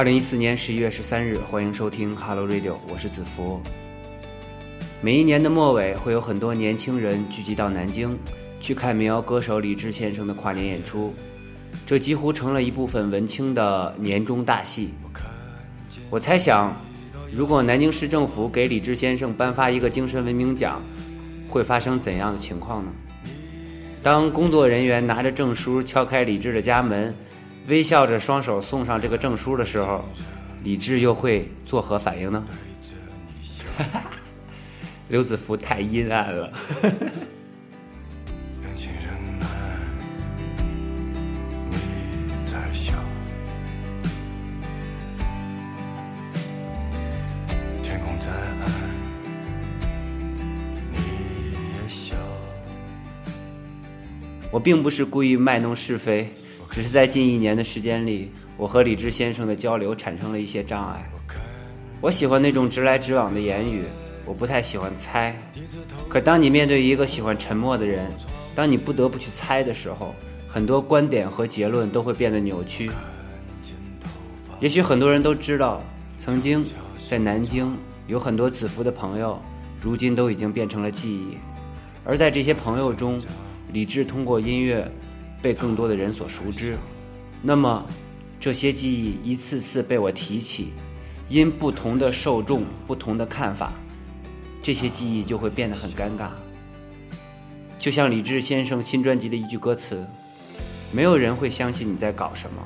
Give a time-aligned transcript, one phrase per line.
[0.00, 3.60] 二零一四年十一月十三日，欢迎收听 Hello Radio，我是子福。
[5.02, 8.18] 每一年的末尾，会有很多年轻人聚集到南京，
[8.60, 11.12] 去看民谣歌手李志先生的跨年演出，
[11.84, 14.94] 这几乎成了一部分文青的年终大戏。
[16.08, 16.74] 我猜想，
[17.30, 20.80] 如果南京市政府给李志先生颁发一个精神文明奖，
[21.46, 22.90] 会发生怎样的情况呢？
[24.02, 27.14] 当工作人员拿着证书敲开李志的家门，
[27.70, 30.04] 微笑着双手送上这个证书的时候，
[30.64, 32.44] 李志又会作何反应呢？
[35.08, 36.52] 刘子福太阴暗了。
[54.52, 56.34] 我并不是故意卖弄是非，
[56.70, 61.10] 只是在近一年的时间里，我和李志先生的交流产生了一些障碍。
[62.00, 63.86] 我喜欢那种直来直往的言语，
[64.24, 65.36] 我不太喜欢猜。
[66.08, 68.06] 可当你面对一个喜欢沉默的人，
[68.54, 70.14] 当你不得不去猜的时候，
[70.48, 72.88] 很多观点和结论都会变得扭曲。
[74.60, 75.82] 也许很多人都知道，
[76.18, 76.64] 曾经
[77.08, 79.42] 在南京有很多子服的朋友，
[79.80, 81.36] 如今都已经变成了记忆，
[82.04, 83.20] 而在这些朋友中。
[83.72, 84.90] 李志通过音乐
[85.42, 86.76] 被更多的人所熟知，
[87.42, 87.84] 那么
[88.38, 90.72] 这些记忆一次次被我提起，
[91.28, 93.72] 因不同的受众、不同的看法，
[94.60, 96.28] 这些记忆就会变得很尴尬。
[97.78, 100.06] 就像李志先生新专辑的一句歌词
[100.92, 102.62] ：“没有人会相信你在搞什么，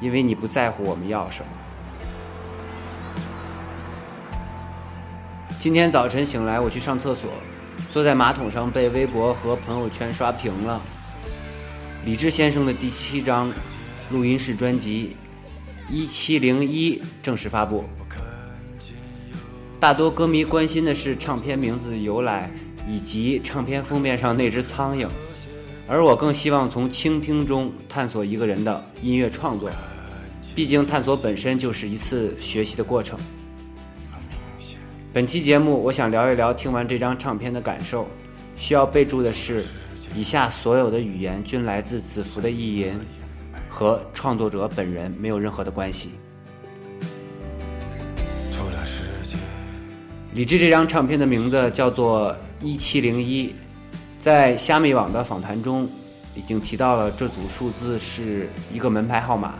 [0.00, 1.46] 因为你不在乎我们要什么。”
[5.58, 7.30] 今天早晨醒来，我去上厕所。
[7.90, 10.80] 坐在马桶上被微博和朋友圈刷屏了。
[12.04, 13.52] 李志先生的第七张
[14.10, 15.16] 录音室专辑
[15.92, 17.84] 《一七零一》正式发布。
[19.78, 22.50] 大多歌迷关心的是唱片名字的由来
[22.88, 25.06] 以及唱片封面上那只苍蝇，
[25.86, 29.70] 而我更希望从倾听中探索一个人的音乐创作。
[30.56, 33.16] 毕竟探索本身就是一次学习的过程。
[35.12, 38.08] 本期节目，我想聊一聊听完这张唱片的感受。
[38.56, 39.64] 需要备注的是，
[40.14, 43.00] 以下所有的语言均来自子服的意淫，
[43.68, 46.10] 和创作者本人没有任何的关系。
[50.34, 53.48] 李志这张唱片的名字叫做《一七零一》，
[54.18, 55.86] 在虾米网的访谈中
[56.34, 59.54] 已经提到了这组数字是一个门牌号码。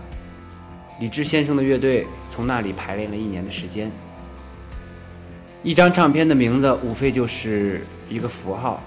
[0.99, 3.91] 李志先生的乐队从那里排练了一年的时间。
[5.63, 8.83] 一张唱片的名字无非就是一个符号，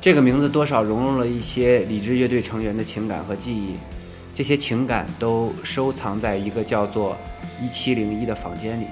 [0.00, 3.76] 这个名字多少融入了一些理智乐队成员的情感和记忆，
[4.34, 7.14] 这些情感都收藏在一个叫做
[7.60, 8.86] “一七零一”的房间里。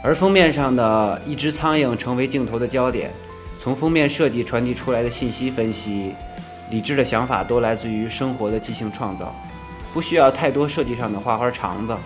[0.00, 3.10] 而封面上的一只苍蝇成为镜头的焦点，
[3.58, 6.14] 从封面设计传递出来的信息分析，
[6.70, 9.34] 理智的想法都来自于生活的即兴创造，
[9.92, 11.96] 不需要太多设计上的花花肠子，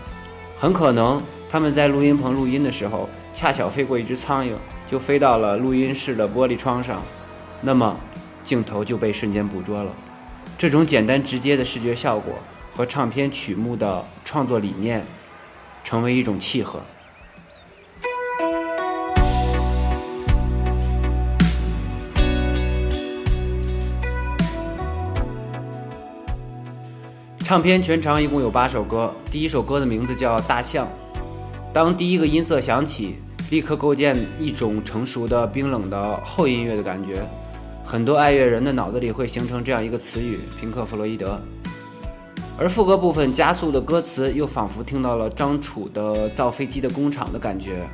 [0.58, 1.20] 很可能。
[1.50, 4.52] 他们在录音棚录音的时候，恰巧飞过一只苍蝇，
[4.90, 7.02] 就飞到了录音室的玻璃窗上，
[7.60, 7.98] 那么
[8.44, 9.92] 镜头就被瞬间捕捉了。
[10.56, 12.34] 这种简单直接的视觉效果
[12.74, 15.04] 和唱片曲目的创作理念
[15.84, 16.80] 成为一种契合。
[27.44, 30.86] 唱片全长一共有八首歌，第一首歌的名字叫《大象》。
[31.72, 33.16] 当第一个音色响起，
[33.50, 37.26] 立刻构建一种成熟的冰冷的后音乐的感觉。
[37.88, 41.40] 很多爱乐人的脑子里会形成这样一个词语：平克·弗洛伊德。
[42.58, 47.88] 而副歌部分加速的歌词，又仿佛听到了张楚的造飞机的工厂的感觉。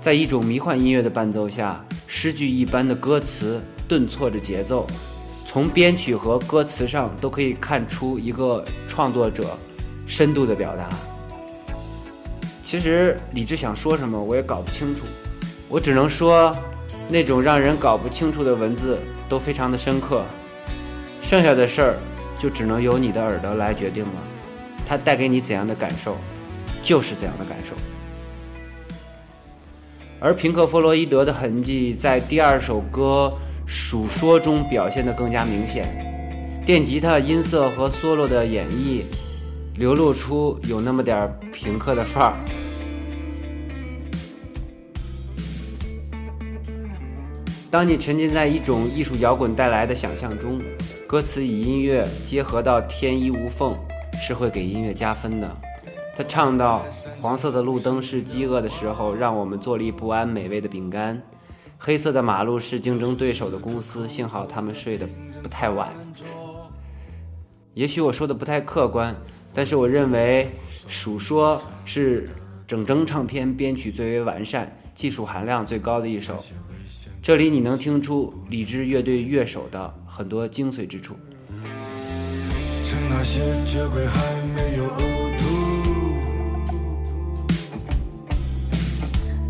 [0.00, 4.86] 在一种迷幻音乐的伴奏下，诗句一般的歌词顿挫着节奏，
[5.44, 9.54] 从编曲和歌词上都可以看出一个创作者
[10.06, 10.88] 深度的表达。
[12.62, 15.04] 其实李志想说什么，我也搞不清楚。
[15.68, 16.56] 我只能说，
[17.10, 18.98] 那种让人搞不清楚的文字
[19.28, 20.24] 都非常的深刻。
[21.20, 21.96] 剩下的事儿，
[22.38, 24.12] 就只能由你的耳朵来决定了。
[24.86, 26.16] 它带给你怎样的感受，
[26.82, 27.74] 就是怎样的感受。
[30.20, 33.32] 而平克·弗洛伊德的痕迹在第二首歌
[33.66, 35.86] 《数说》中表现得更加明显。
[36.64, 39.02] 电吉他音色和 solo 的演绎，
[39.76, 42.36] 流露出有那么点儿平克的范儿。
[47.70, 50.60] 当你沉浸在一种艺术摇滚带来的想象中，
[51.06, 53.78] 歌词与音乐结合到天衣无缝，
[54.20, 55.56] 是会给音乐加分的。
[56.16, 56.84] 他唱到
[57.22, 61.22] ：“黄色的路灯是饥饿的时候让我们坐立不安美味的饼干，
[61.78, 65.06] 黑色的马路是竞争对手的公司，幸好他们睡得
[65.40, 65.90] 不太晚。”
[67.74, 69.14] 也许我说的不太客观，
[69.54, 70.50] 但是我认为
[70.90, 72.30] 《数说》是
[72.66, 76.42] 整张唱片编曲最为完善、技术含量最高的一首。
[77.22, 81.14] 这里你能听出李志乐队乐手的很多精髓之处。
[82.86, 84.98] 趁那些酒鬼还没有呕
[85.38, 85.44] 吐，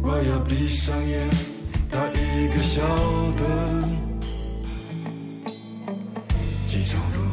[0.02, 1.30] 我要闭上眼，
[1.88, 2.82] 打一个小
[3.38, 3.40] 盹。
[6.66, 7.29] 机场路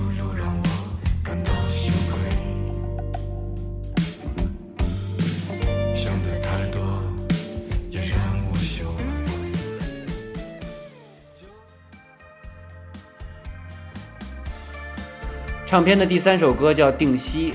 [15.68, 17.52] 唱片的第三首歌叫《定西》，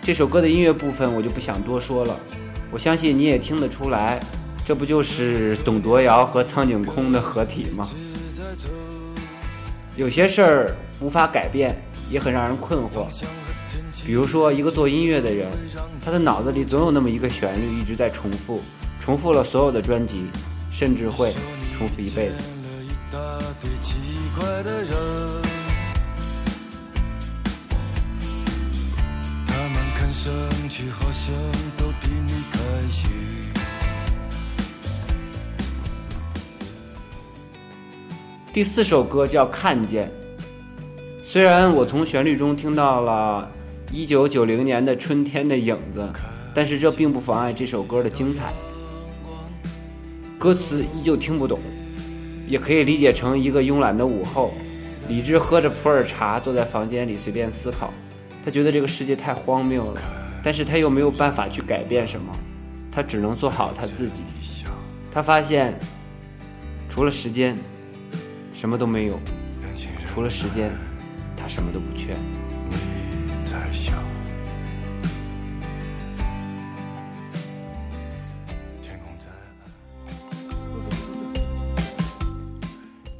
[0.00, 2.16] 这首歌的音乐部分我就不想多说了，
[2.70, 4.20] 我相信你也听得出来，
[4.64, 7.90] 这不就是董铎瑶和苍井空的合体吗？
[9.96, 11.74] 有些事儿无法改变，
[12.08, 13.08] 也很让人困惑。
[14.06, 15.48] 比如说，一个做音乐的人，
[16.00, 18.62] 他的脑子里总有那么一个旋律一直在重复，
[19.00, 20.26] 重复了所有的专辑，
[20.70, 21.34] 甚至会
[21.76, 22.34] 重复一辈子。
[30.16, 31.34] 们看上去好像
[31.76, 32.58] 都比你开
[32.90, 33.10] 心。
[38.52, 40.08] 第四首歌叫《看见》，
[41.24, 43.50] 虽然我从旋律中听到了
[43.92, 46.08] 1990年的春天的影子，
[46.54, 48.54] 但是这并不妨碍这首歌的精彩。
[50.38, 51.58] 歌词依旧听不懂，
[52.48, 54.54] 也可以理解成一个慵懒的午后，
[55.08, 57.92] 李志喝着普洱茶，坐在房间里随便思考。
[58.46, 60.00] 他觉得这个世界太荒谬了，
[60.40, 62.32] 但是他又没有办法去改变什么，
[62.92, 64.22] 他只能做好他自己。
[65.10, 65.76] 他发现，
[66.88, 67.58] 除了时间，
[68.54, 69.18] 什么都没有。
[70.06, 70.70] 除了时间，
[71.36, 72.16] 他什么都不缺。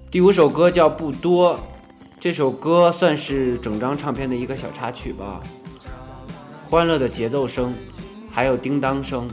[0.09, 1.59] 第五首歌叫《不多》，
[2.19, 5.41] 这首歌算是整张唱片的一个小插曲吧。
[6.69, 7.75] 欢乐的节奏声，
[8.31, 9.29] 还有叮当声，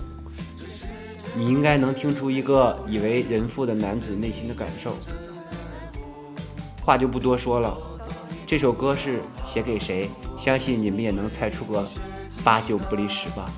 [1.33, 4.95] 你应该能听出一个已为人父的男子内心的感受。
[6.83, 7.75] 话就不多说了，
[8.45, 10.09] 这首歌是写给谁？
[10.37, 11.87] 相信你们也能猜出个
[12.43, 13.49] 八九不离十吧。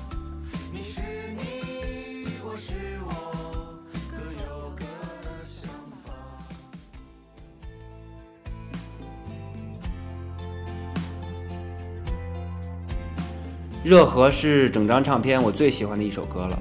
[13.86, 16.58] 热河是整张唱片我最喜欢的一首歌了，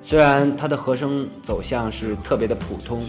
[0.00, 3.02] 虽然它的和声走向是特别的普通，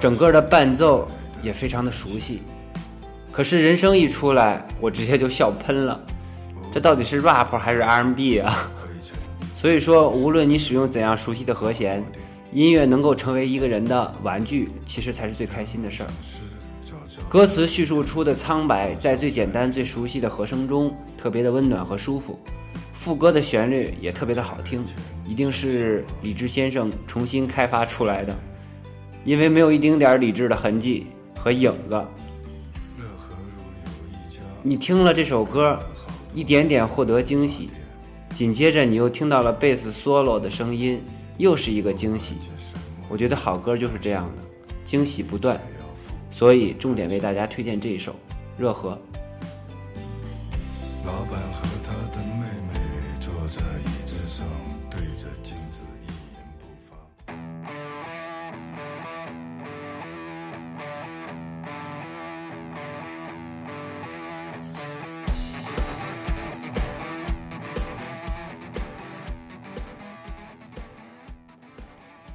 [0.00, 1.06] 整个的伴奏
[1.42, 2.40] 也非常的熟悉，
[3.30, 6.00] 可是人声一出来，我直接就笑喷了，
[6.72, 8.70] 这到底是 rap 还是 R&B 啊？
[9.54, 12.02] 所以说，无论你使用怎样熟悉的和弦，
[12.50, 16.08] 音乐能够成为一个人的玩具，其实才是最开心的事儿。
[17.28, 22.38] 歌词叙述出的苍白，在最简单、最熟悉的和声中，特别的温暖和舒服。
[22.92, 24.84] 副歌的旋律也特别的好听，
[25.26, 28.36] 一定是李志先生重新开发出来的，
[29.24, 32.04] 因为没有一丁点儿李志的痕迹和影子。
[34.62, 35.78] 你听了这首歌，
[36.34, 37.70] 一点点获得惊喜，
[38.32, 41.02] 紧接着你又听到了贝斯 solo 的声音，
[41.38, 42.36] 又是一个惊喜。
[43.08, 44.42] 我觉得好歌就是这样的，
[44.84, 45.60] 惊喜不断。
[46.32, 48.12] 所以重点为大家推荐这一首
[48.58, 48.90] 《热河》。
[51.06, 52.80] 老板和他的妹妹
[53.20, 54.44] 坐在椅子上，
[54.90, 56.96] 对着镜子一言不发。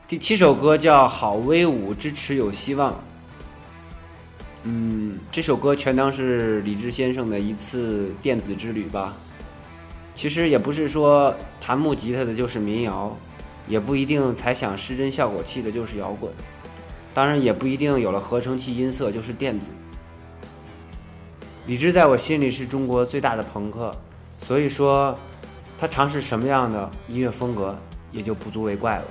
[0.07, 2.93] 第七首歌叫《好威武，支持有希望》。
[4.63, 9.13] 嗯，这首歌全当是李志先生的一次电子之旅吧。
[10.13, 13.15] 其实也不是说弹木吉他的就是民谣，
[13.67, 16.31] 也不一定才响失真效果器的就是摇滚，
[17.13, 19.71] 当然也不一定有了合成器音色就是电子。
[21.67, 23.95] 李志在我心里是中国最大的朋克，
[24.39, 25.17] 所以说
[25.77, 27.77] 他尝试什么样的音乐风格
[28.11, 29.05] 也就不足为怪了。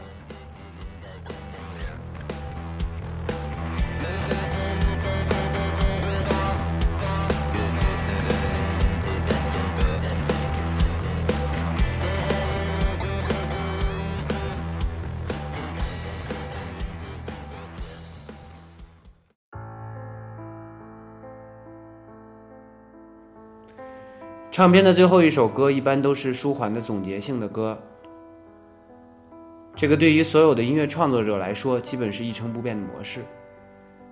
[24.57, 27.79] 唱片的最后一首歌一般都是舒缓的总结性的歌，
[29.75, 33.21] 这个对于所有的音乐创作者来说，基本是一成不变的模式。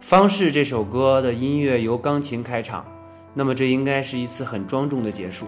[0.00, 2.84] 方式这首歌的音乐由钢琴开场，
[3.32, 5.46] 那么这应该是一次很庄重的结束。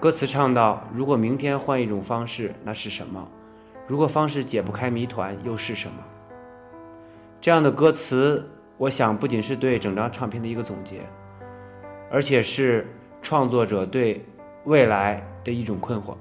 [0.00, 3.28] 歌词唱到：“如果明天换一种方式，那是什么？
[3.86, 5.94] 如果方式解不开谜团，又是什么？”
[7.40, 8.44] 这样的歌词，
[8.76, 10.96] 我想不仅是对整张唱片的一个总结，
[12.10, 12.88] 而且是
[13.22, 14.24] 创作者对
[14.64, 16.14] 未来的一种困惑。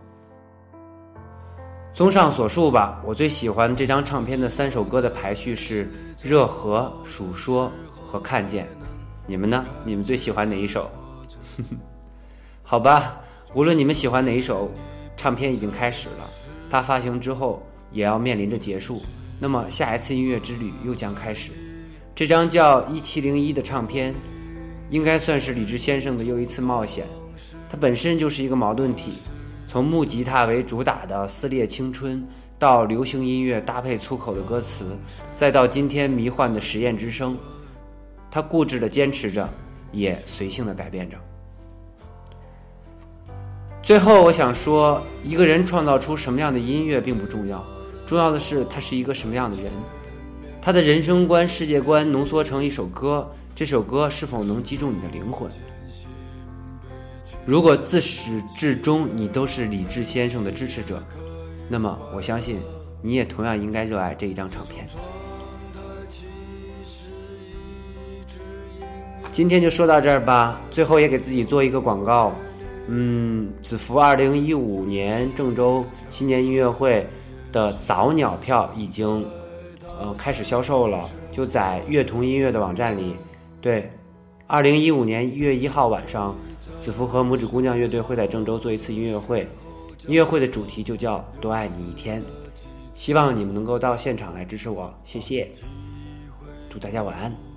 [1.93, 5.85] 综上所述吧，我最喜欢这张唱片的三首歌的排序是
[6.23, 7.71] 《热河》《数说》
[8.05, 8.65] 和《看见》。
[9.25, 9.65] 你们呢？
[9.83, 10.89] 你们最喜欢哪一首？
[12.63, 13.19] 好吧，
[13.53, 14.71] 无论你们喜欢哪一首，
[15.17, 16.25] 唱片已经开始了，
[16.69, 19.01] 它发行之后也要面临着结束。
[19.39, 21.51] 那么下一次音乐之旅又将开始。
[22.15, 24.13] 这张叫《一七零一》的唱片，
[24.89, 27.05] 应该算是李志先生的又一次冒险。
[27.69, 29.13] 他本身就是一个矛盾体，
[29.67, 32.27] 从木吉他为主打的撕裂青春，
[32.57, 34.85] 到流行音乐搭配粗口的歌词，
[35.31, 37.37] 再到今天迷幻的实验之声，
[38.31, 39.47] 他固执地坚持着，
[39.91, 41.17] 也随性地改变着。
[43.81, 47.65] 最后，我想说，一个人创造出什么样的音乐并不重要。
[48.05, 49.71] 重要的是，他是一个什么样的人，
[50.61, 55.51] 他的人生观、世界观浓缩成一首歌，这首歌是否能击中你的灵魂？
[57.45, 61.03] 如果自始至终你都是李志先生的支持者，
[61.67, 62.57] 那么我相信
[63.01, 64.87] 你也同样应该热爱这一张唱片。
[69.29, 72.33] 今天就说到这儿吧，最后也给自己做一个广告，
[72.87, 77.05] 嗯，子服二零一五年郑州新年音乐会。
[77.51, 79.27] 的早鸟票已经，
[79.99, 83.17] 呃，开始销售了，就在乐童音乐的网站里。
[83.61, 83.91] 对，
[84.47, 86.35] 二零一五年一月一号晚上，
[86.79, 89.47] 子服和拇指姑娘乐队会在郑州做一次音乐会，
[90.07, 92.23] 音乐会的主题就叫“多爱你一天”，
[92.95, 95.51] 希望你们能够到现场来支持我，谢谢，
[96.69, 97.48] 祝大家晚安。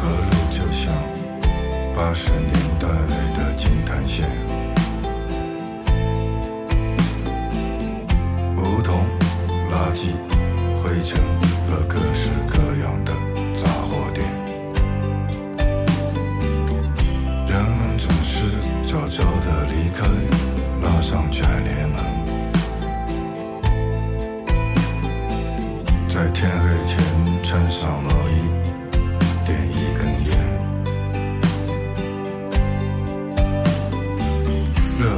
[0.00, 0.94] 何如就像
[1.94, 3.19] 八十年代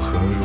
[0.02, 0.41] 何如？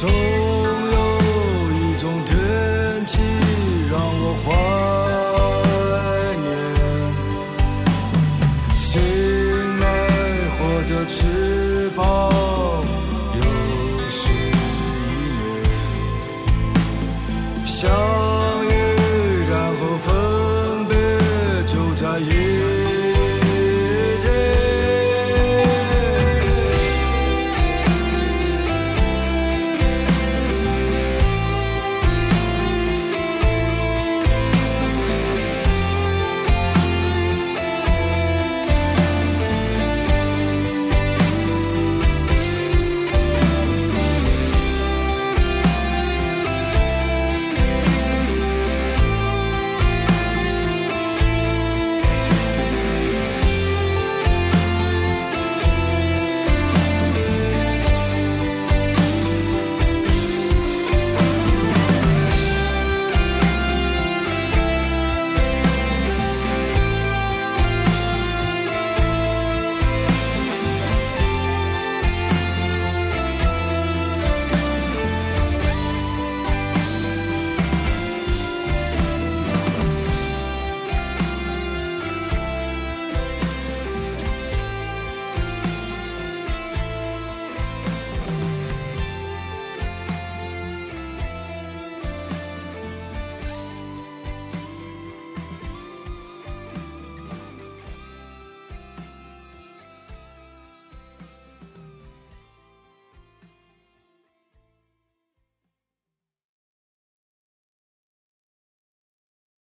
[0.00, 0.39] told